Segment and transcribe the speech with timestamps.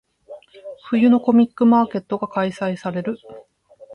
[0.89, 3.19] 冬のコミックマーケットが開催される。